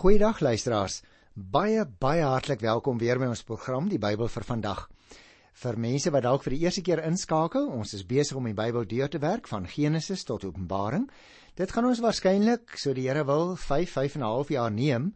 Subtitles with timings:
[0.00, 1.02] Goeiedag luisteraars.
[1.34, 4.78] Baie baie hartlik welkom weer by ons program Die Bybel vir vandag.
[5.60, 8.86] Vir mense wat dalk vir die eerste keer inskakel, ons is besig om die Bybel
[8.88, 11.04] deur te werk van Genesis tot Openbaring.
[11.60, 15.12] Dit gaan ons waarskynlik, so die Here wil, 5 5 en 'n half jaar neem.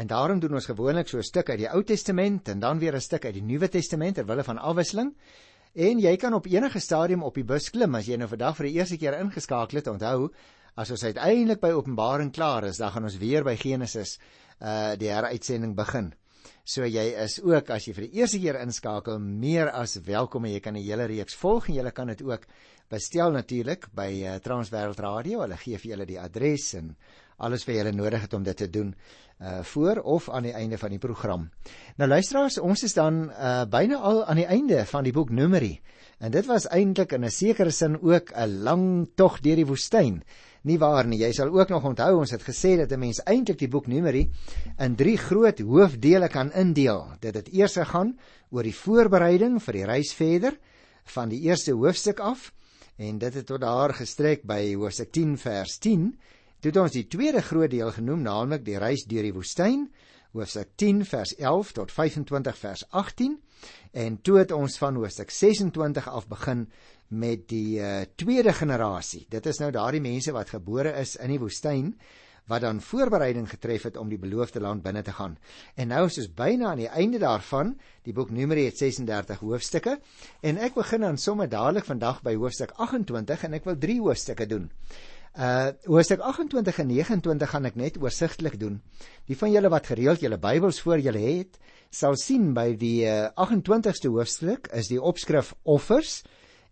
[0.00, 2.94] En daarom doen ons gewoonlik so 'n stuk uit die Ou Testament en dan weer
[2.96, 5.12] 'n stuk uit die Nuwe Testament ter wille van afwisseling.
[5.74, 8.66] En jy kan op enige stadium op die bus klim as jy nou vandag vir
[8.66, 9.86] die eerste keer ingeskakel het.
[9.86, 10.30] Onthou,
[10.74, 14.18] as ons uiteindelik by Openbaring klaar is, dan gaan ons weer by Genesis
[14.62, 16.12] uh die heruitsending begin.
[16.64, 20.54] So jy is ook as jy vir die eerste keer inskakel meer as welkom en
[20.54, 22.46] jy kan die hele reeks volg en jy kan dit ook
[22.92, 25.42] bestel natuurlik by uh, Transwêreld Radio.
[25.42, 26.92] Hulle gee vir julle die adres en
[27.42, 28.94] alles wat jy nodig het om dit te doen
[29.42, 31.48] uh voor of aan die einde van die program.
[31.98, 35.80] Nou luisteraars, ons is dan uh byna al aan die einde van die boek Numeri.
[36.22, 40.22] En dit was eintlik in 'n sekere sin ook 'n lang tog deur die woestyn
[40.68, 41.18] nie waar nie.
[41.22, 44.30] Jy sal ook nog onthou ons het gesê dat 'n mens eintlik die boek Numeri
[44.78, 47.06] in drie groot hoofdele kan indeel.
[47.20, 48.18] Dit het eers gegaan
[48.50, 50.58] oor die voorbereiding vir die reis verder
[51.04, 52.52] van die eerste hoofstuk af
[52.96, 56.18] en dit het tot daar gestrek by hoofstuk 10 vers 10.
[56.60, 59.88] Dit ons die tweede groot deel genoem, naamlik die reis deur die woestyn,
[60.32, 63.40] hoofstuk 10 vers 11 tot 25 vers 18
[63.92, 66.66] en toe het ons van hoofstuk 26 af begin
[67.12, 69.26] met die uh, tweede generasie.
[69.30, 71.92] Dit is nou daardie mense wat gebore is in die woestyn
[72.50, 75.36] wat dan voorbereiding getref het om die beloofde land binne te gaan.
[75.74, 77.76] En nou is ons byna aan die einde daarvan.
[78.02, 79.98] Die boek Numeri het 36 hoofstukke
[80.40, 84.46] en ek begin dan sommer dadelik vandag by hoofstuk 28 en ek wil 3 hoofstukke
[84.50, 84.70] doen.
[85.32, 88.82] Uh hoofstuk 28 en 29 gaan ek net oorsigtelik doen.
[89.30, 91.56] Die van julle wat gereeld julle Bybels voor julle het,
[91.90, 96.22] sal sien by die uh, 28ste hoofstuk is die opskrif offers.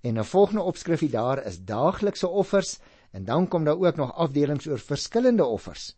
[0.00, 2.78] En 'n volgende opskrifie daar is daaglikse offers
[3.10, 5.96] en dan kom daar ook nog afdelings oor verskillende offers.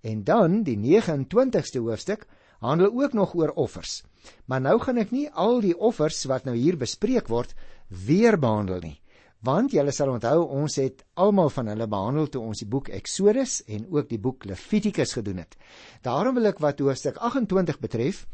[0.00, 2.26] En dan die 29ste hoofstuk
[2.58, 4.02] handel ook nog oor offers.
[4.44, 7.54] Maar nou gaan ek nie al die offers wat nou hier bespreek word
[7.88, 9.00] weer behandel nie.
[9.46, 13.60] Want julle sal onthou ons het almal van hulle behandel toe ons die boek Exodus
[13.70, 15.54] en ook die boek Levitikus gedoen het.
[16.02, 18.24] Daarom wil ek wat hoofstuk 28 betref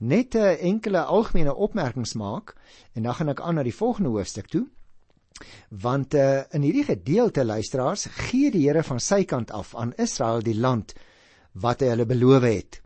[0.00, 2.54] net 'n enkele algemene opmerkings maak
[2.92, 4.66] en dan gaan ek aan na die volgende hoofstuk toe.
[5.68, 10.42] Want uh, in hierdie gedeelte luisteraars gee die Here van sy kant af aan Israel
[10.42, 10.94] die land
[11.52, 12.80] wat hy hulle beloof het.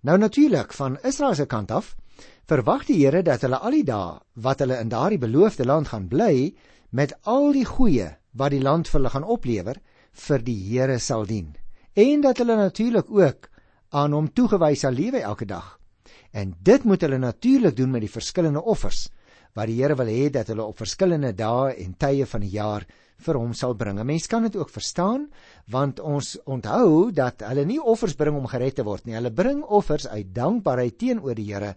[0.00, 1.96] Nou natuurlik van Israel se kant af
[2.46, 6.08] verwag die Here dat hulle al die dae wat hulle in daardie beloofde land gaan
[6.08, 6.54] bly
[6.90, 9.80] met al die goeie wat die land vir hulle gaan oplewer
[10.12, 11.56] vir die Here sal dien.
[11.94, 13.48] En dat hulle natuurlik ook
[13.90, 15.77] aan hom toegewy sal lewe elke dag.
[16.32, 19.08] En dit moet hulle natuurlik doen met die verskillende offers
[19.56, 22.84] wat die Here wil hê dat hulle op verskillende dae en tye van die jaar
[23.18, 23.98] vir hom sal bring.
[24.06, 25.28] Mense kan dit ook verstaan
[25.72, 29.16] want ons onthou dat hulle nie offers bring om gered te word nie.
[29.18, 31.74] Hulle bring offers uit dankbaarheid teenoor die Here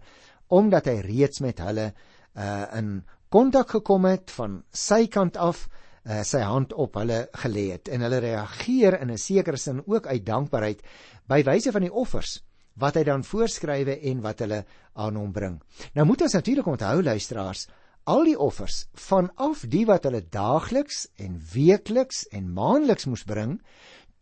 [0.52, 1.92] omdat hy reeds met hulle
[2.36, 3.02] uh in
[3.32, 5.64] kontak gekom het van sy kant af
[6.04, 10.06] uh, sy hand op hulle gelê het en hulle reageer in 'n sekere sin ook
[10.06, 10.82] uit dankbaarheid
[11.28, 12.42] by wyse van die offers
[12.80, 15.60] wat hy dan voorskrywe en wat hulle aan hom bring.
[15.94, 17.66] Nou moet ons natuurlik onthou luisteraars,
[18.04, 23.60] al die offers vanaf die wat hulle daagliks en weekliks en maandeliks moes bring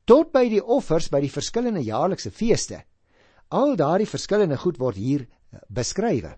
[0.04, 2.82] tot by die offers by die verskillende jaarlikse feeste.
[3.50, 6.34] Al daardie verskillende goed word hier eh, beskrywe.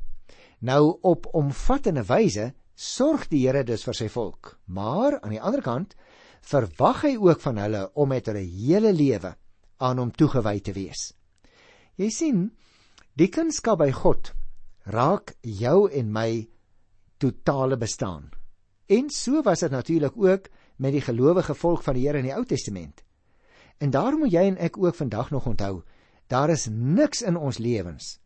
[0.61, 5.63] Nou op omvattende wyse sorg die Here dus vir sy volk, maar aan die ander
[5.63, 5.97] kant
[6.47, 9.35] verwag hy ook van hulle om met hulle hele lewe
[9.83, 11.11] aan hom toegewy te wees.
[12.01, 12.45] Jy sien,
[13.21, 14.33] die kunskap by God
[14.89, 16.47] raak jou en my
[17.21, 18.31] totale bestaan.
[18.89, 22.35] En so was dit natuurlik ook met die gelowige volk van die Here in die
[22.35, 23.05] Ou Testament.
[23.79, 25.83] En daarom moet jy en ek ook vandag nog onthou,
[26.27, 28.19] daar is niks in ons lewens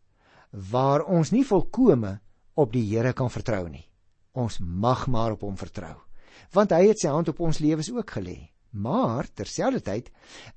[0.71, 2.19] waar ons nie volkome
[2.55, 3.83] op die Here kan vertrou nie.
[4.31, 5.95] Ons mag maar op hom vertrou,
[6.53, 8.47] want hy het sy hand op ons lewens ook gelê.
[8.77, 10.11] Maar terselfdertyd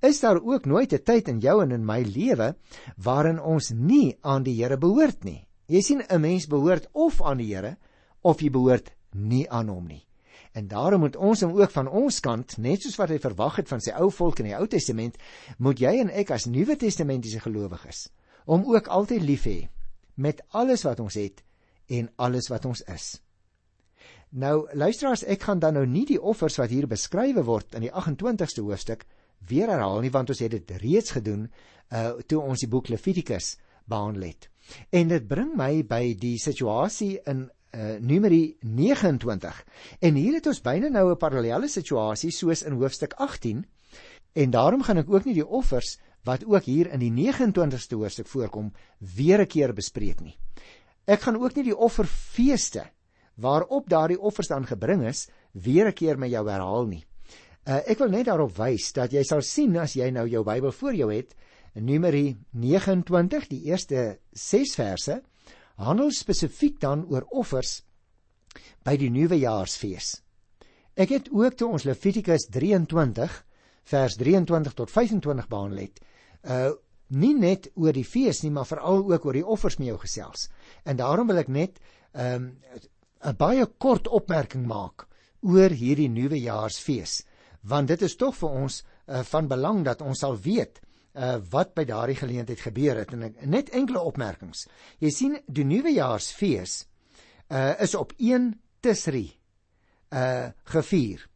[0.05, 2.57] is daar ook nooit 'n tyd in jou en in my lewe
[2.97, 5.47] waarin ons nie aan die Here behoort nie.
[5.67, 7.77] Jy sien 'n mens behoort of aan die Here
[8.21, 10.07] of jy behoort nie aan hom nie.
[10.53, 13.69] En daarom moet ons hom ook van ons kant, net soos wat hy verwag het
[13.69, 15.17] van sy ou volk in die Ou Testament,
[15.59, 18.09] moet jy en ek as Nuwe Testamentiese gelowiges
[18.47, 19.69] om ook altyd lief hê
[20.15, 21.43] met alles wat ons het
[21.89, 23.21] en alles wat ons is.
[24.31, 27.91] Nou luisteraars, ek gaan dan nou nie die offers wat hier beskrywe word in die
[27.91, 29.03] 28ste hoofstuk
[29.51, 31.49] weer herhaal nie want ons het dit reeds gedoen
[31.91, 33.57] uh toe ons die boek Levitikus
[33.91, 34.47] behandel het.
[34.95, 39.65] En dit bring my by die situasie in uh Numeri 29.
[39.99, 43.67] En hier het ons byna nou 'n parallelle situasie soos in hoofstuk 18.
[44.35, 48.29] En daarom gaan ek ook nie die offers wat ook hier in die 29ste hoofstuk
[48.29, 50.39] voorkom weer 'n keer bespreek nie.
[51.07, 52.87] Ek gaan ook nie die offerfeeste
[53.41, 57.05] waarop daardie offers dan gebring is weer 'n keer met jou herhaal nie.
[57.69, 60.73] Uh, ek wil net daarop wys dat jy sal sien as jy nou jou Bybel
[60.73, 61.35] voor jou het,
[61.75, 65.23] Numeri 29, die eerste 6 verse,
[65.77, 67.83] handel spesifiek dan oor offers
[68.85, 70.17] by die nuwejaarsfees.
[70.97, 73.47] Ek het ook toe ons Levitikus 23
[73.91, 76.01] vers 23 tot 25 behandel het,
[76.45, 76.71] uh
[77.11, 80.45] nie net oor die fees nie, maar veral ook oor die offers met jou gesels.
[80.87, 81.81] En daarom wil ek net
[82.15, 82.45] 'n um,
[83.25, 85.07] 'n baie kort opmerking maak
[85.43, 87.23] oor hierdie nuwejaarsfees,
[87.63, 90.81] want dit is tog vir ons uh, van belang dat ons sal weet
[91.11, 94.69] uh wat by daardie geleentheid gebeur het en net enkele opmerkings.
[95.03, 96.85] Jy sien die nuwejaarsfees
[97.51, 99.27] uh is op 1 Tisri
[100.15, 101.27] uh gevier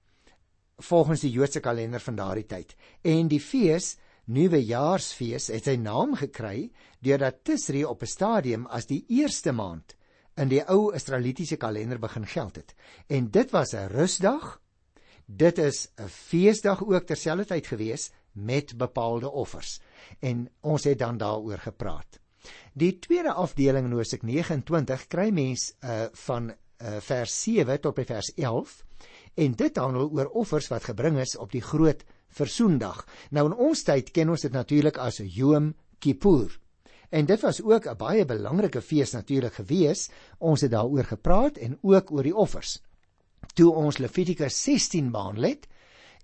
[0.79, 2.75] volgens die Joodse kalender van daardie tyd.
[3.03, 6.71] En die fees, Nuwejaarsfees, het sy naam gekry
[7.05, 9.95] deurdat Tisri op 'n stadium as die eerste maand
[10.37, 12.75] in die ou Israelitiese kalender begin geld het.
[13.07, 14.61] En dit was 'n rusdag.
[15.27, 19.81] Dit is 'n feesdag ook terselfdertyd gewees met bepaalde offers.
[20.19, 22.21] En ons het dan daaroor gepraat.
[22.73, 28.05] Die tweede afdeling in Hosea 29 kry mens uh van uh vers 7 tot by
[28.05, 28.85] vers 11
[29.35, 33.07] en dit handel oor offers wat gebring is op die groot versoendag.
[33.31, 36.64] Nou in ons tyd ken ons dit natuurlik as Yom Kippur.
[37.11, 40.11] En dit was ook 'n baie belangrike fees natuurlik gewees.
[40.39, 42.83] Ons het daaroor gepraat en ook oor die offers.
[43.55, 45.67] Toe ons Levitikus 16 behandel het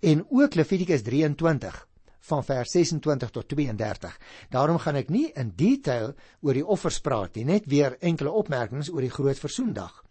[0.01, 1.89] en ook Levitikus 23
[2.21, 4.19] van vers 26 tot 32.
[4.51, 8.91] Daarom gaan ek nie in detail oor die offers praat nie, net weer enkele opmerkings
[8.91, 10.05] oor die groot versoendag.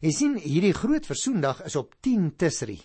[0.00, 2.80] Jy sien hierdie groot versoendag is op 10 Tisri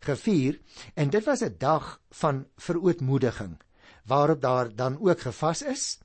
[0.00, 0.60] gevier
[0.94, 3.60] en dit was 'n dag van verootmoediging
[4.06, 5.98] waarop daar dan ook gevas is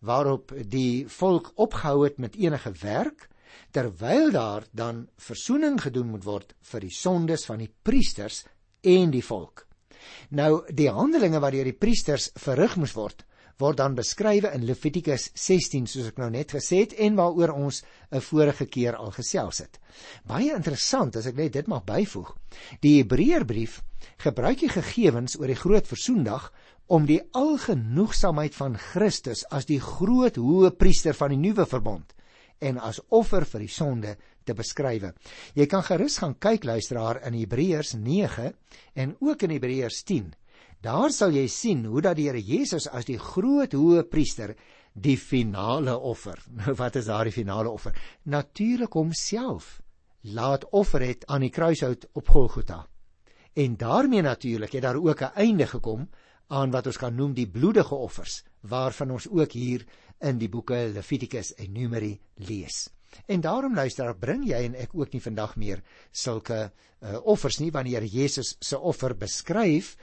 [0.00, 3.28] waarop die volk opgehou het met enige werk
[3.70, 8.44] terwyl daar dan versoening gedoen moet word vir die sondes van die priesters
[8.80, 9.66] en die volk.
[10.30, 13.26] Nou die handelinge wat deur die priesters verrig moes word
[13.60, 17.82] word dan beskrywe in Levitikus 16 soos ek nou net gesê het en waaroor ons
[18.10, 19.78] 'n vorige keer al gesels het.
[20.24, 22.34] Baie interessant as ek net dit mag byvoeg.
[22.80, 23.82] Die Hebreërbrief
[24.18, 26.52] gebruik die gegevens oor die groot versoendag
[26.90, 32.16] om die algenoegsaamheid van Christus as die groot hoë priester van die nuwe verbond
[32.60, 35.14] en as offer vir die sonde te beskrywe.
[35.56, 38.50] Jy kan gerus gaan kyk luisteraar in Hebreërs 9
[39.00, 40.32] en ook in Hebreërs 10
[40.80, 44.54] Daar sal jy sien hoe dat die Here Jesus as die groot hoë priester
[44.96, 46.40] die finale offer.
[46.62, 47.92] Nou wat is daardie finale offer?
[48.24, 49.80] Natuurlik homself
[50.22, 52.86] laat offer het aan die kruishout op Golgotha.
[53.52, 56.08] En daarmee natuurlik het daar ook 'n einde gekom
[56.46, 59.86] aan wat ons kan noem die bloedige offers waarvan ons ook hier
[60.18, 62.90] in die boeke Levitikus en Numeri lees.
[63.26, 66.70] En daarom luister, bring jy en ek ook nie vandag meer sulke
[67.00, 69.96] uh, offers nie wanneer Jesus se offer beskryf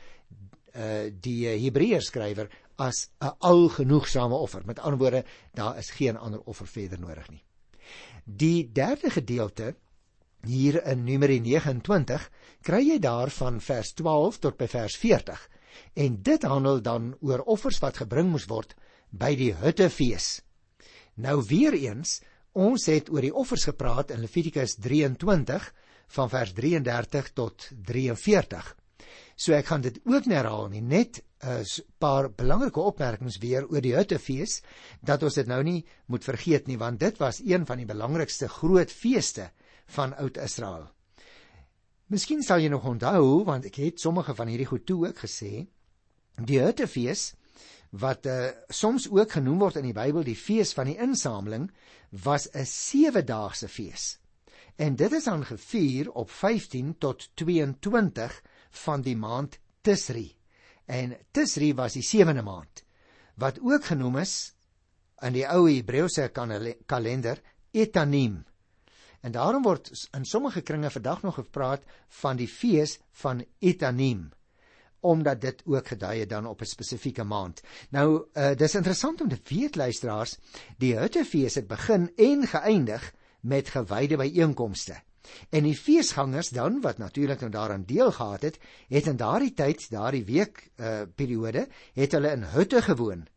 [0.77, 4.61] uh die Hebreër skrywer as 'n algenoegsame offer.
[4.65, 5.23] Met ander woorde,
[5.53, 7.43] daar is geen ander offer verder nodig nie.
[8.23, 9.75] Die derde gedeelte
[10.47, 12.29] hier in Numeri 29
[12.65, 15.43] kry jy daar van vers 12 tot by vers 40.
[15.93, 18.73] En dit handel dan oor offers wat gebring moes word
[19.11, 20.41] by die Huttefees.
[21.15, 22.21] Nou weer eens,
[22.53, 25.71] ons het oor die offers gepraat in Levitikus 23
[26.17, 28.73] van vers 33 tot 43.
[29.37, 31.63] So ek gaan dit ook herhaal nie, net 'n
[31.99, 34.61] paar belangrike opmerkings weer oor die Huttefees
[35.01, 38.49] dat ons dit nou nie moet vergeet nie want dit was een van die belangrikste
[38.49, 39.51] groot feeste
[39.95, 40.87] van Oud-Israel.
[42.07, 45.67] Miskien sal jy nog onthou want ek het sommige van hierdie goed toe ook gesê.
[46.37, 47.33] Die Huttefees
[47.91, 51.69] wat uh, soms ook genoem word in die Bybel die fees van die insameling
[52.23, 54.17] was 'n 7-daagse fees.
[54.75, 60.35] En dit is dan gevier op 15 tot 22 van die maand Tisri.
[60.85, 62.83] En Tisri was die sewende maand
[63.35, 64.53] wat ook genoem is
[65.21, 66.29] in die ou Hebreëse
[66.85, 67.41] kalender
[67.71, 68.45] Etanim.
[69.21, 74.29] En daarom word in sommige kringe vandag nog gepraat van die fees van Etanim
[74.99, 77.61] omdat dit ook gedui het dan op 'n spesifieke maand.
[77.89, 80.37] Nou, uh, dis interessant om te weet luisteraars,
[80.77, 85.01] die Huttefees het begin en geëindig met gewyde byeenkomste.
[85.49, 89.89] En die feesgangers dan wat natuurlik nou daaraan deel gehad het, het in daardie tyd,
[89.89, 93.27] daardie week uh periode, het hulle in hutte gewoon.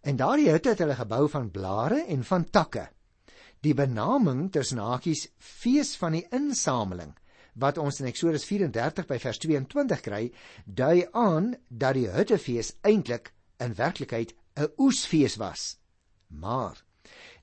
[0.00, 2.88] En daardie hutte het hulle gebou van blare en van takke.
[3.62, 7.14] Die benaming tussen hakies fees van die insameling
[7.58, 10.20] wat ons in Eksodus 34 by vers 22 kry,
[10.64, 15.78] dui aan dat die huttefees eintlik in werklikheid 'n oesfees was.
[16.28, 16.84] Maar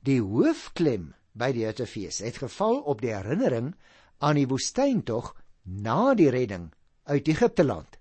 [0.03, 3.73] die hoofklem by die Hittefees het geval op die herinnering
[4.23, 6.71] aan die woestyntog na die redding
[7.03, 7.94] uit Egipte land.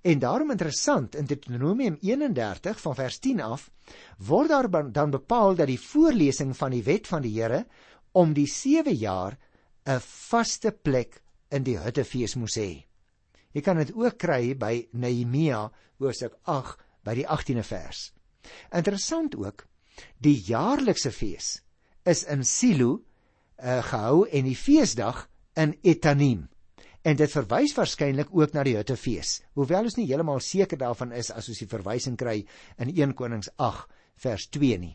[0.00, 3.70] En daarom interessant in Deuteronomium 31 van vers 10 af
[4.18, 7.66] word daar dan bepaal dat die voorlesing van die wet van die Here
[8.12, 9.38] om die 7 jaar
[9.84, 12.84] 'n vaste plek in die Hittefees moes hê.
[13.52, 18.12] Jy kan dit ook kry by Nehemia hoofstuk 8 by die 18de vers.
[18.72, 19.66] Interessant ook,
[20.18, 21.60] die jaarlikse fees
[22.08, 23.02] is in Silo
[23.62, 26.48] uh, gehou en die feesdag in Etanim.
[27.02, 31.32] En dit verwys waarskynlik ook na die Hittefees, hoewel ons nie heeltemal seker daarvan is
[31.34, 32.44] as ons die verwysing kry
[32.78, 33.90] in 1 Konings 8
[34.22, 34.94] vers 2 nie.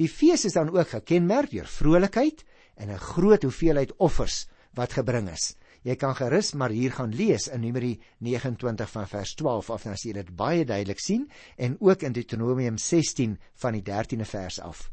[0.00, 2.44] Die fees is dan ook gekenmerk deur vrolikheid
[2.80, 5.54] en 'n groot hoeveelheid offers wat gebring is.
[5.84, 9.92] Jy kan gerus maar hier gaan lees in Numeri 29 van vers 12 af dan
[9.92, 14.60] as jy dit baie duidelik sien en ook in Deuteronomium 16 van die 13de vers
[14.60, 14.90] af.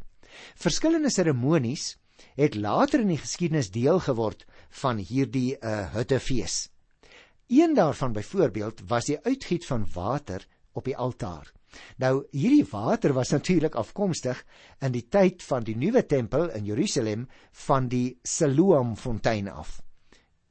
[0.55, 1.97] Verskillende seremonies
[2.35, 6.69] het later in die geskiedenis deel geword van hierdie uh, huttefees.
[7.51, 11.51] Een daarvan byvoorbeeld was die uitgiet van water op die altaar.
[11.97, 14.43] Nou hierdie water was natuurlik afkomstig
[14.79, 17.27] in die tyd van die nuwe tempel in Jerusalem
[17.65, 19.79] van die Siloam fontein af.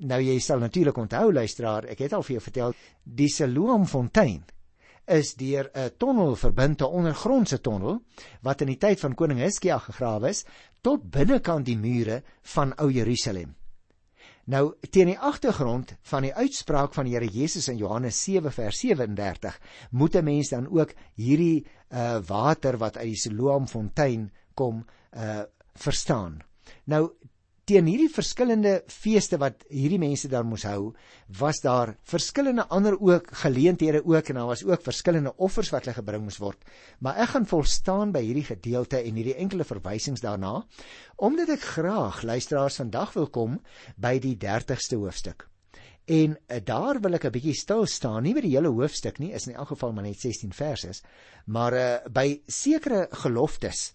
[0.00, 2.74] Nou jy sal natuurlik onthou luisteraar, ek het al vir jou vertel,
[3.04, 4.44] die Siloam fontein
[5.10, 8.02] is deur 'n tonnel verbind, 'n ondergrondse tonnel
[8.42, 10.44] wat in die tyd van koning Hizkia gegrawe is
[10.80, 13.56] tot binnekant die mure van ou Jerusalem.
[14.50, 18.80] Nou teen die agtergrond van die uitspraak van die Here Jesus in Johannes 7 vers
[18.82, 19.58] 37
[19.90, 25.42] moet 'n mens dan ook hierdie uh water wat uit die Siloam fontein kom uh
[25.74, 26.40] verstaan.
[26.84, 27.12] Nou
[27.70, 30.90] teen hierdie verskillende feeste wat hierdie mense daar moes hou,
[31.38, 35.94] was daar verskillende ander ook geleenthede ook en daar was ook verskillende offers wat hulle
[36.00, 36.58] gebring moes word.
[36.98, 40.64] Maar ek gaan volstaan by hierdie gedeelte en hierdie enkele verwysings daarna,
[41.22, 43.60] omdat ek graag luisteraars vandag wil kom
[43.94, 45.46] by die 30ste hoofstuk.
[46.10, 49.30] En uh, daar wil ek 'n bietjie stil staan, nie by die hele hoofstuk nie,
[49.30, 51.02] is in elk geval maar net 16 verse,
[51.46, 53.92] maar uh, by sekere geloftes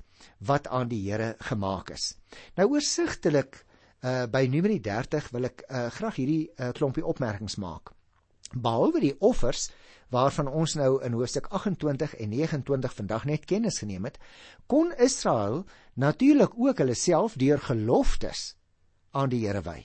[0.47, 2.15] wat aan die Here gemaak is.
[2.55, 3.64] Nou oorsigtelik
[4.05, 7.91] uh by Numeri 30 wil ek uh graag hierdie uh, klompie opmerkings maak.
[8.53, 9.71] Behalwe die offers
[10.13, 14.19] waarvan ons nou in hoofstuk 28 en 29 vandag net kennis geneem het,
[14.67, 18.53] kon Israel natuurlik ook hulle self deur geloftes
[19.11, 19.81] aan die Here wy.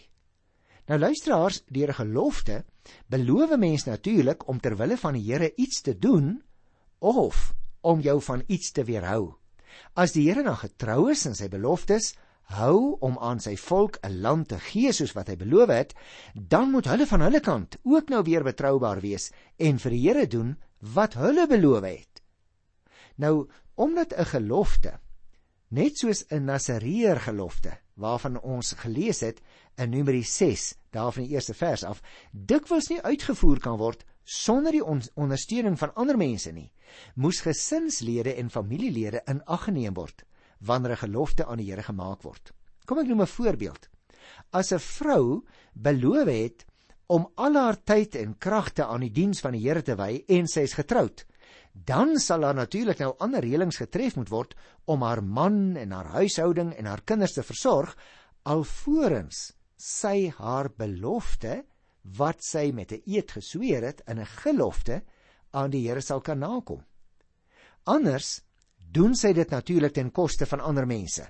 [0.90, 2.64] Nou luisteraars, deur 'n gelofte
[3.06, 6.42] beloof mens natuurlik om ter wille van die Here iets te doen
[6.98, 9.34] of om jou van iets te weerhou.
[9.94, 12.14] As die Here dan getrou is in sy beloftes,
[12.58, 15.94] hou om aan sy volk 'n land te gee soos wat hy beloof het,
[16.34, 20.26] dan moet hulle van hulle kant ook nou weer betroubaar wees en vir die Here
[20.26, 22.22] doen wat hulle beloof het.
[23.16, 24.98] Nou, omdat 'n gelofte
[25.68, 29.40] net soos 'n Nasareer gelofte waarvan ons gelees het
[29.76, 32.02] in Numeri 6, daarvan die eerste vers af,
[32.32, 36.72] dikwels nie uitgevoer kan word sonder die on ondersteuning van ander mense nie,
[37.14, 40.24] moes gesinslede en familielede in ag geneem word
[40.60, 42.52] wanneer 'n gelofte aan die Here gemaak word.
[42.86, 43.88] Kom ek noem 'n voorbeeld.
[44.52, 46.66] As 'n vrou beloof het
[47.06, 50.46] om al haar tyd en kragte aan die diens van die Here te wy en
[50.46, 51.24] sy is getroud,
[51.72, 54.54] dan sal daar natuurlik nou ander reëlings getref moet word
[54.86, 57.96] om haar man en haar huishouding en haar kinders te versorg
[58.42, 61.64] alvorens sy haar belofte
[62.18, 65.02] wat sy met 'n eed gesweer het in 'n gelofte
[65.52, 66.84] aan die Here sal kan nakom.
[67.84, 68.42] Anders
[68.92, 71.26] doen sy dit natuurlik ten koste van ander mense.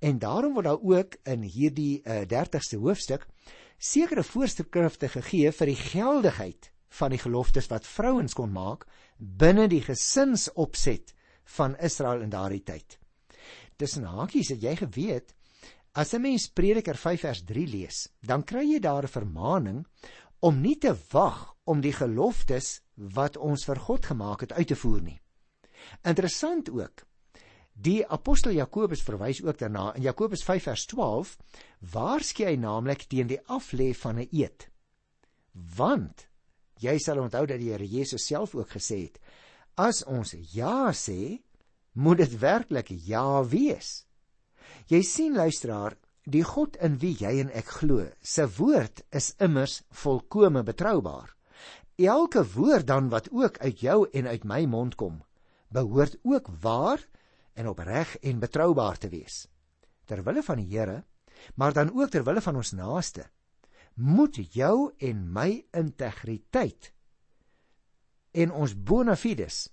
[0.00, 3.26] En daarom word daar ook in hierdie uh, eh, 30ste hoofstuk
[3.78, 8.86] sekere voorskrifte gegee vir die geldigheid van die geloftes wat vrouens kon maak
[9.18, 11.14] binne die gesinsopset
[11.56, 12.98] van Israel in daardie tyd.
[13.76, 15.34] Tussen hakies het jy geweet
[15.94, 19.86] as 'n mens Prediker 5 vers 3 lees, dan kry jy daar 'n vermaaning
[20.40, 24.76] om nie te wag om die geloftes wat ons vir God gemaak het uit te
[24.76, 25.21] voer nie.
[26.02, 27.04] Interessant ook.
[27.72, 31.36] Die apostel Jakobus verwys ook daarna in Jakobus 5 vers 12
[31.92, 34.68] waarsku hy naamlik teen die aflê van 'n eed.
[35.76, 36.28] Want
[36.78, 39.18] jy sal onthou dat die Here Jesus self ook gesê het:
[39.76, 41.40] As ons ja sê,
[41.92, 44.04] moet dit werklik ja wees.
[44.88, 49.82] Jy sien luisteraar, die God in wie jy en ek glo, se woord is immers
[49.90, 51.34] volkome betroubaar.
[51.98, 55.22] Elke woord dan wat ook uit jou en uit my mond kom,
[55.72, 57.02] behoort ook waar
[57.52, 59.46] en opreg en betroubaar te wees.
[60.04, 61.04] Terwille van die Here,
[61.54, 63.26] maar dan ook terwille van ons naaste,
[63.94, 66.92] moet jou en my integriteit
[68.32, 69.66] en ons bona fides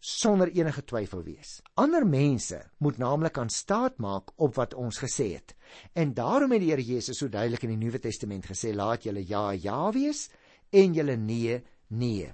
[0.00, 1.58] sonder enige twyfel wees.
[1.78, 5.54] Ander mense moet naamlik aan staat maak op wat ons gesê het.
[5.92, 9.22] En daarom het die Here Jesus so duidelik in die Nuwe Testament gesê: "Laat julle
[9.26, 10.28] ja ja wees
[10.70, 12.32] en julle nee nee."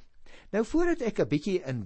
[0.56, 1.80] Nou voordat ek 'n bietjie in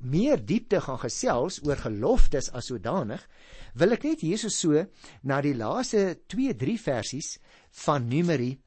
[0.00, 3.22] meer diepte gaan gesels oor geloftes as sodanig,
[3.74, 4.82] wil ek net hierso so
[5.22, 7.38] na die laaste 2-3 versies
[7.84, 8.58] van Numeri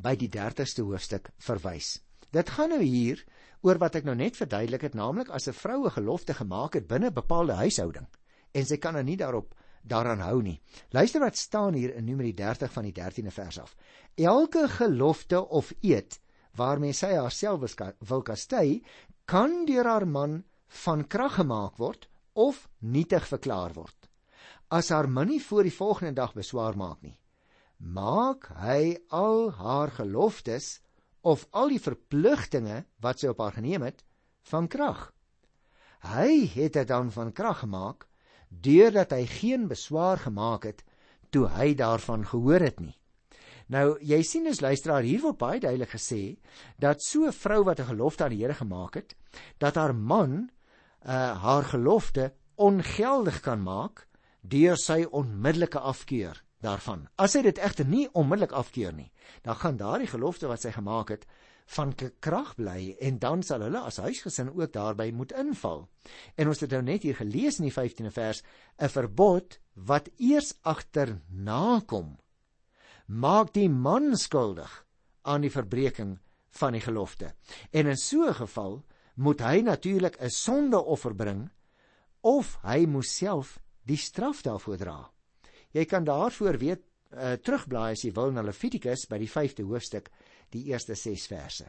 [0.00, 2.00] by die 30ste hoofstuk verwys.
[2.32, 3.20] Dit gaan nou hier
[3.60, 7.10] oor wat ek nou net verduidelik het, naamlik as 'n vroue gelofte gemaak het binne
[7.10, 8.06] 'n bepaalde huishouding
[8.52, 10.60] en sy kan nou nie daarop daaraan hou nie.
[10.90, 13.76] Luister wat staan hier in Numeri 30 van die 13de vers af.
[14.14, 16.18] Elke gelofte of eed
[16.56, 17.76] waarmee sy haarself
[18.08, 18.82] wil kastei,
[19.24, 20.44] kan deur haar man
[20.84, 24.08] van krag gemaak word of nietig verklaar word.
[24.68, 27.16] As haar man nie voor die volgende dag beswaar maak nie,
[27.78, 30.80] maak hy al haar geloftes
[31.22, 34.02] of al die verpligtinge wat sy op haar geneem het
[34.50, 35.10] van krag.
[36.06, 38.06] Hy het dit dan van krag gemaak
[38.48, 40.84] deurdat hy geen beswaar gemaak het
[41.34, 42.94] toe hy daarvan gehoor het nie.
[43.66, 46.38] Nou, jy sien as luisteraar hier word baie duidelik gesê
[46.78, 49.16] dat so 'n vrou wat 'n gelofte aan die Here gemaak het,
[49.58, 50.50] dat haar man
[51.02, 54.06] uh haar gelofte ongeldig kan maak
[54.42, 57.08] deur sy onmiddellike afkeur daarvan.
[57.18, 61.08] As hy dit egter nie onmiddellik afkeur nie, dan gaan daardie gelofte wat sy gemaak
[61.08, 61.26] het
[61.66, 65.88] van krag bly en dan sal hulle as huisgesin ook daarbey moet inval.
[66.36, 68.42] En ons het nou net hier gelees in die 15de vers
[68.78, 72.16] 'n verbod wat eers agterna kom
[73.06, 74.84] maak die man skuldig
[75.22, 76.18] aan die verbreeking
[76.56, 77.34] van die gelofte.
[77.70, 78.84] En in so 'n geval
[79.14, 81.50] moet hy natuurlik 'n sondeoffer bring
[82.20, 85.10] of hy moet self die straf daarvoor dra.
[85.70, 86.82] Jy kan daarvoor weet
[87.14, 90.10] uh, terugblaai as jy wil na Levitikus by die 5de hoofstuk,
[90.50, 91.66] die eerste 6 verse.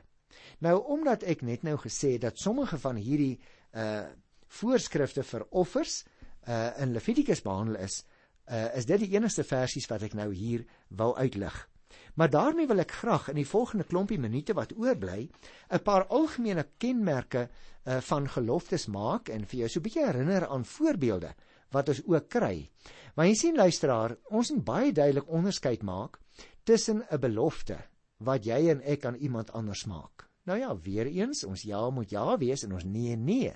[0.59, 3.39] Nou omdat ek net nou gesê dat sommige van hierdie
[3.73, 4.05] uh
[4.47, 6.05] voorskrifte vir offers
[6.47, 8.05] uh in Levitikus behandel is,
[8.51, 11.67] uh is dit die enigste versies wat ek nou hier wou uitlig.
[12.15, 15.29] Maar daarmee wil ek graag in die volgende klompie minute wat oorbly,
[15.69, 17.49] 'n paar algemene kenmerke
[17.85, 21.33] uh van geloftes maak en vir jou so 'n bietjie herinner aan voorbeelde
[21.71, 22.69] wat ons ook kry.
[23.15, 26.19] Maar jy sien luisteraar, ons moet baie duidelik onderskeid maak
[26.63, 27.77] tussen 'n belofte
[28.17, 30.27] wat jy en ek aan iemand anders maak.
[30.45, 33.53] Nou ja, weer eens, ons ja moet ja wees en ons nee nee.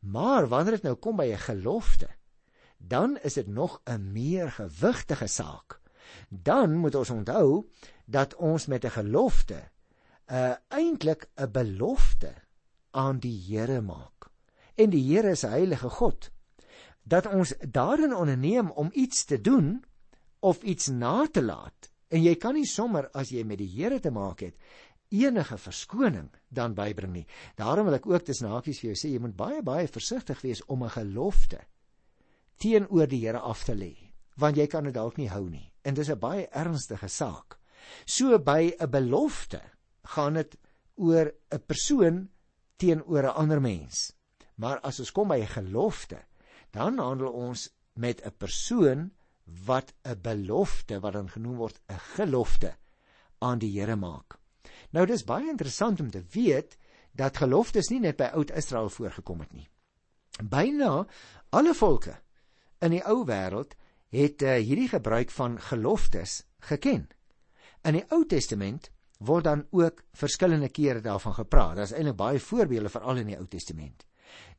[0.00, 2.08] Maar wanneer dit nou kom by 'n gelofte,
[2.88, 5.80] dan is dit nog 'n meer gewigtige saak.
[6.28, 7.70] Dan moet ons onthou
[8.04, 9.70] dat ons met 'n gelofte
[10.26, 12.34] 'n uh, eintlik 'n belofte
[12.90, 14.30] aan die Here maak.
[14.74, 16.30] En die Here is 'n heilige God
[17.02, 19.84] dat ons daarin onderneem om iets te doen
[20.38, 21.90] of iets na te laat.
[22.08, 24.54] En jy kan nie sommer as jy met die Here te maak het
[25.08, 27.26] enige verskoning dan bybring nie.
[27.54, 30.64] Daarom wil ek ook tussen hakies vir jou sê jy moet baie baie versigtig wees
[30.64, 31.60] om 'n gelofte
[32.62, 33.94] teenoor die Here af te lê,
[34.38, 35.72] want jy kan dit dalk nie hou nie.
[35.84, 37.58] En dis 'n baie ernstige saak.
[38.06, 39.60] So by 'n belofte
[40.14, 40.56] gaan dit
[40.96, 42.28] oor 'n persoon
[42.76, 44.12] teenoor 'n ander mens.
[44.56, 46.22] Maar as ons kom by 'n gelofte,
[46.70, 49.10] dan handel ons met 'n persoon
[49.66, 52.76] wat 'n belofte wat dan genoem word 'n gelofte
[53.38, 54.38] aan die Here maak.
[54.90, 56.76] Nou dis baie interessant om te weet
[57.12, 59.68] dat geloftes nie net by oud Israel voorgekom het nie.
[60.42, 61.06] Byna
[61.50, 62.16] alle volke
[62.82, 63.76] in die ou wêreld
[64.12, 67.06] het uh, hierdie gebruik van geloftes geken.
[67.88, 68.90] In die Ou Testament
[69.22, 71.76] word dan ook verskillende kere daarvan gepraat.
[71.78, 74.04] Daar's eintlik baie voorbeelde veral in die Ou Testament.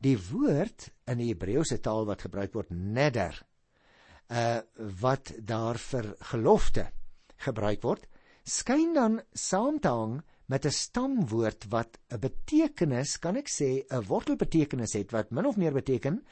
[0.04, 3.40] Die woord in die Hebreëse taal wat gebruik word neder
[4.34, 4.62] uh
[5.02, 6.88] wat daar vir gelofte
[7.44, 8.06] gebruik word,
[8.48, 14.08] skyn dan saam te hang met 'n stamwoord wat 'n betekenis, kan ek sê, 'n
[14.08, 16.24] wortelbetekenis het wat min of meer beteken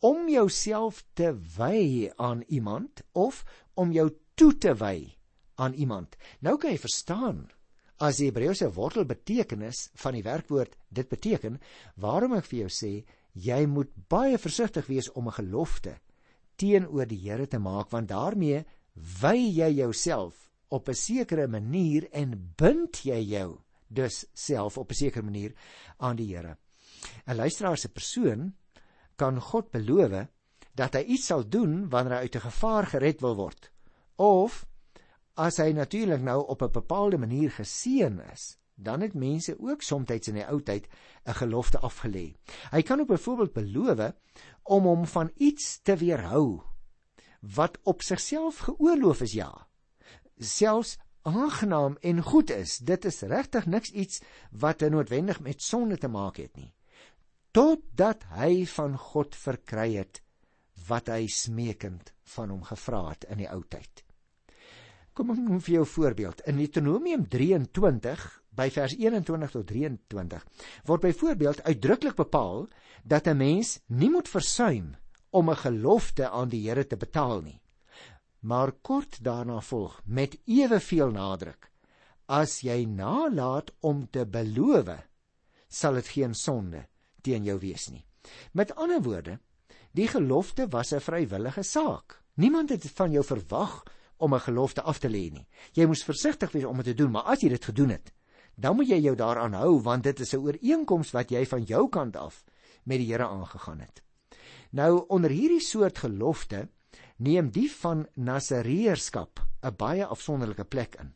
[0.00, 5.16] om jouself te wy aan iemand of om jou toe te wy
[5.56, 6.16] aan iemand.
[6.40, 7.46] Nou kan jy verstaan
[7.96, 11.60] as die Hebreëse wortel betekenis van die werkwoord dit beteken,
[11.96, 12.92] waarom ek vir jou sê
[13.32, 15.96] jy moet baie versigtig wees om 'n gelofte
[16.56, 18.64] teenoor die Here te maak want daarmee
[19.20, 24.94] wy jy jouself op 'n sekere manier en bind jy jou dus self op 'n
[24.94, 25.54] sekere manier
[25.98, 26.56] aan die Here.
[27.26, 28.54] 'n Luisteraar se persoon
[29.16, 30.26] kan God beloof
[30.76, 33.70] dat hy iets sal doen wanneer hy uit 'n gevaar gered wil word
[34.16, 34.66] of
[35.36, 40.28] as hy natuurlik nou op 'n bepaalde manier geseën is, dan het mense ook soms
[40.28, 40.88] in die ou tyd
[41.24, 42.34] 'n gelofte afgelê.
[42.70, 44.12] Hy kan ook byvoorbeeld beloof
[44.62, 46.62] om hom van iets te weerhou
[47.40, 49.66] wat op sigself geoorloof is ja.
[50.38, 52.78] Selfs aangenaam en goed is.
[52.78, 56.72] Dit is regtig niks iets wat noodwendig met sonde te maak het nie.
[57.56, 60.18] Totdat hy van God verkry het
[60.90, 64.02] wat hy smeekend van hom gevra het in die ou tyd.
[65.16, 66.42] Kom ek noem vir jou 'n voorbeeld.
[66.44, 70.44] In Deuteronomium 23 by vers 21 tot 23
[70.84, 72.68] word byvoorbeeld uitdruklik bepaal
[73.04, 74.94] dat 'n mens nie moet versuim
[75.30, 77.60] om 'n gelofte aan die Here te betaal nie.
[78.40, 81.70] Maar kort daarna volg met eweveel nadruk:
[82.28, 85.08] As jy nalat om te beloof,
[85.68, 86.86] sal dit geen sonde
[87.26, 88.04] teen jou wees nie.
[88.52, 89.38] Met ander woorde,
[89.96, 92.22] die gelofte was 'n vrywillige saak.
[92.34, 93.82] Niemand het van jou verwag
[94.16, 95.46] om 'n gelofte af te lê nie.
[95.72, 98.12] Jy moes versigtig wees om dit te doen, maar as jy dit gedoen het,
[98.54, 101.88] dan moet jy jou daaraan hou want dit is 'n ooreenkoms wat jy van jou
[101.88, 102.44] kant af
[102.84, 104.02] met die Here aangegaan het.
[104.70, 106.68] Nou onder hierdie soort gelofte
[107.16, 111.14] neem die van Nasareërskap 'n baie afsonderlike plek in.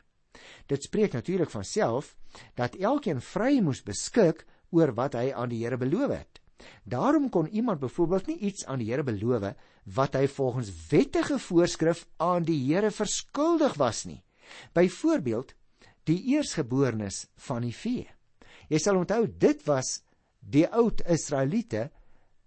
[0.66, 2.16] Dit spreek natuurlik van self
[2.54, 6.40] dat elkeen vry moes beskik oor wat hy aan die Here beloof het.
[6.84, 9.52] Daarom kon iemand byvoorbeeld nie iets aan die Here beloof
[9.84, 14.22] wat hy volgens wettige voorskrif aan die Here verskuldig was nie.
[14.72, 15.54] Byvoorbeeld
[16.04, 18.06] die eersgeborenes van die vee.
[18.68, 20.00] Jy sal onthou dit was
[20.40, 21.90] die oud Israeliete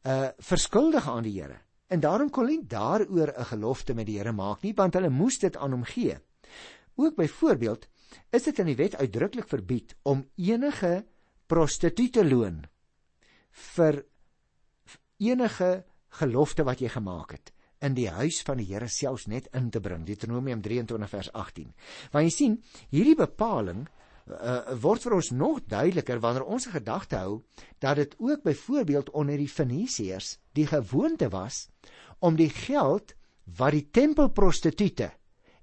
[0.04, 1.60] uh verskuldig aan die Here.
[1.88, 5.40] En daarom kon hulle daaroor 'n gelofte met die Here maak nie, want hulle moes
[5.40, 6.18] dit aan hom gee.
[6.96, 7.88] Ook byvoorbeeld
[8.30, 11.06] is dit in die wet uitdruklik verbied om enige
[11.54, 12.64] prostituie loon
[13.76, 14.00] vir
[15.22, 15.84] enige
[16.18, 17.52] gelofte wat jy gemaak het
[17.84, 20.06] in die huis van die Here selfs net in te bring.
[20.08, 21.74] Deuteronomium 23 vers 18.
[22.14, 22.56] Want jy sien,
[22.96, 27.42] hierdie bepaling uh, word vir ons nog duideliker wanneer ons gedagte hou
[27.84, 31.68] dat dit ook byvoorbeeld onder die Fenisiërs die gewoonte was
[32.24, 33.14] om die geld
[33.60, 35.12] wat die tempelprostituie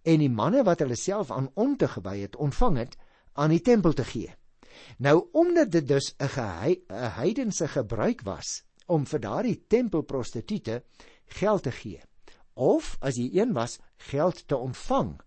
[0.04, 3.00] en die manne wat hulle self aan onte gewy het ontvang het
[3.40, 4.36] aan die tempel te gee.
[4.98, 6.76] Nou omdat dit dus 'n
[7.20, 10.82] heidense gebruik was om vir daardie tempelprostituie
[11.26, 12.00] geld te gee
[12.54, 15.20] of as jy een was geld te ontvang.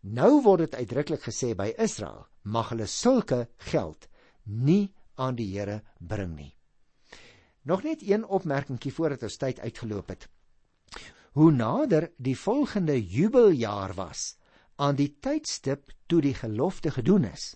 [0.00, 4.08] Nou word dit uitdruklik gesê by Israel mag hulle sulke geld
[4.44, 6.54] nie aan die Here bring nie.
[7.62, 10.28] Nog net een opmerkingie voordat ons tyd uitgeloop het.
[11.32, 14.36] Hoe nader die volgende jubeljaar was
[14.76, 17.54] aan die tydstip toe die gelofte gedoen is,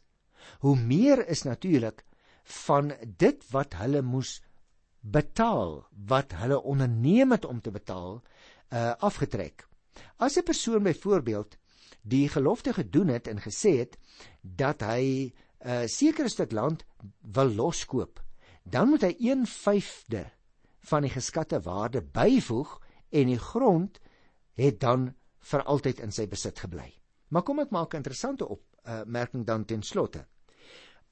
[0.58, 2.04] hoe meer is natuurlik
[2.42, 4.40] van dit wat hulle moes
[5.00, 8.22] betaal, wat hulle onderneem het om te betaal,
[8.74, 9.66] uh afgetrek.
[10.16, 11.56] As 'n persoon byvoorbeeld
[12.02, 13.98] die gelofte gedoen het en gesê het
[14.40, 15.32] dat hy 'n
[15.68, 16.84] uh, sekere stuk land
[17.20, 18.22] wil loskoop,
[18.62, 20.24] dan moet hy 1/5de
[20.80, 24.00] van die geskatte waarde byvoeg en die grond
[24.54, 26.92] het dan vir altyd in sy besit gebly.
[27.28, 30.26] Maar kom ek maak 'n interessante opmerking uh, dan ten slotte.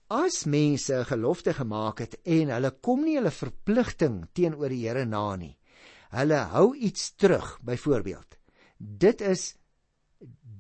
[0.09, 5.05] As mense 'n gelofte gemaak het en hulle kom nie hulle verpligting teenoor die Here
[5.05, 5.57] na nie.
[6.11, 8.37] Hulle hou iets terug, byvoorbeeld.
[8.79, 9.57] Dit is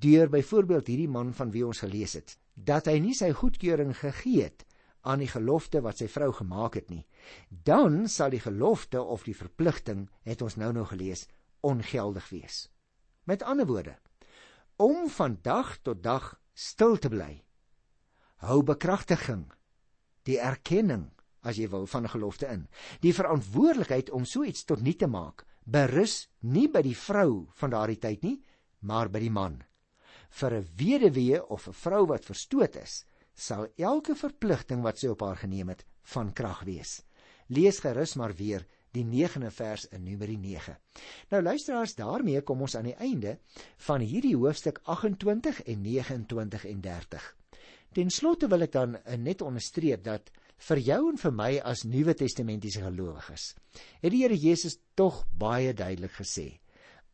[0.04, 4.44] deur byvoorbeeld hierdie man van wie ons gelees het dat hy nie sy goedkeuring gegee
[4.46, 4.64] het
[5.04, 7.04] aan die gelofte wat sy vrou gemaak het nie
[7.48, 11.26] dan sal die gelofte of die verpligting het ons nou nou gelees
[11.64, 12.60] ongeldig wees
[13.30, 13.96] met ander woorde
[14.76, 17.43] om van dag tot dag stil te bly
[18.36, 19.44] hou bekragtiging
[20.22, 21.10] die erkenning
[21.42, 22.68] as jy wil van 'n gelofte in
[23.00, 27.70] die verantwoordelikheid om so iets tot nut te maak berus nie by die vrou van
[27.70, 28.42] daardie tyd nie
[28.80, 29.62] maar by die man
[30.38, 35.20] vir 'n weduwee of 'n vrou wat verstoot is, sal elke verpligting wat sy op
[35.20, 37.02] haar geneem het, van krag wees.
[37.48, 40.78] Lees gerus maar weer die 9de vers in Numeri 9.
[41.30, 43.38] Nou luisteraars, daarmee kom ons aan die einde
[43.76, 47.36] van hierdie hoofstuk 28 en 29 en 30.
[47.94, 50.32] Ten slotte wil ek dan eh, net onderstreep dat
[50.66, 53.52] vir jou en vir my as Nuwe Testamentiese gelowiges,
[54.02, 56.58] het die Here Jesus tog baie duidelik gesê: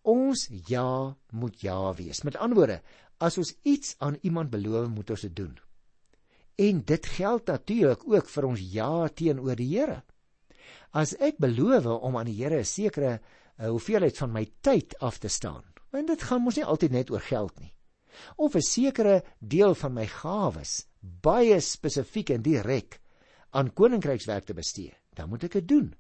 [0.09, 2.23] Ons ja moet ja wees.
[2.25, 2.79] Met ander woorde,
[3.21, 5.59] as ons iets aan iemand beloof, moet ons dit doen.
[6.57, 10.01] En dit geld natuurlik ook vir ons ja teenoor die Here.
[10.97, 15.19] As ek beloof om aan die Here 'n sekere uh, hoeveelheid van my tyd af
[15.19, 17.73] te staan, want dit gaan mos nie altyd net oor geld nie.
[18.37, 23.01] Of 'n sekere deel van my gawes baie spesifiek en direk
[23.51, 25.95] aan koninkrykswerk te bestee, dan moet ek dit doen.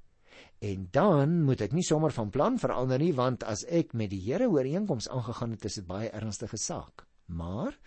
[0.61, 4.20] En dan moet ek nie sommer van plan verander nie want as ek met die
[4.20, 7.07] Here ooreenkoms aangegaan het, is dit baie ernstige saak.
[7.27, 7.79] Maar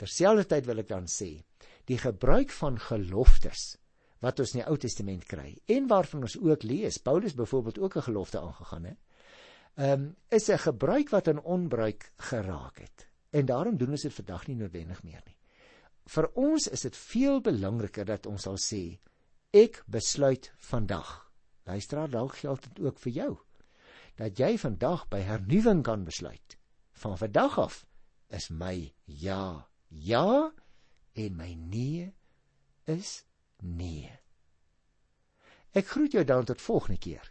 [0.00, 1.44] terselfdertyd wil ek dan sê,
[1.84, 3.76] die gebruik van geloftes
[4.24, 7.96] wat ons in die Ou Testament kry en waarvan ons ook lees, Paulus byvoorbeeld ook
[7.96, 8.98] 'n gelofte aangegaan het,
[9.76, 13.09] um, is 'n gebruik wat in onbruik geraak het.
[13.30, 15.36] En daarom doen ons dit vandag nie noodwendig meer nie.
[16.10, 18.98] Vir ons is dit veel belangriker dat ons sal sê
[19.54, 21.30] ek besluit vandag
[21.70, 23.30] Luister, dalk geld dit ook vir jou.
[24.18, 26.56] Dat jy vandag by hernuwing kan besluit.
[26.92, 27.84] Van vandag af
[28.28, 30.50] is my ja, ja
[31.14, 32.10] en my nee
[32.84, 33.24] is
[33.62, 34.10] nee.
[35.72, 37.30] Ek groet jou dan tot volgende keer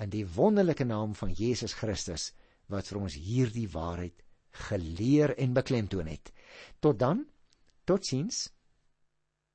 [0.00, 2.30] in die wonderlike naam van Jesus Christus
[2.70, 6.32] wat vir ons hierdie waarheid geleer en beklemtoon het.
[6.78, 7.26] Tot dan.
[7.84, 8.50] Totsiens.